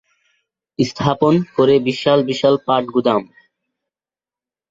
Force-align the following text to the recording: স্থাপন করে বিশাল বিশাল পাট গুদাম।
স্থাপন 0.79 1.33
করে 1.55 1.75
বিশাল 1.87 2.19
বিশাল 2.29 2.55
পাট 2.67 2.83
গুদাম। 2.95 3.21